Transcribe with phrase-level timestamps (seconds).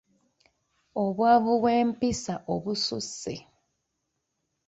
[1.03, 3.35] Obwavu bw’empisa obususse.